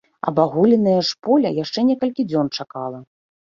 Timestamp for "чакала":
2.59-3.05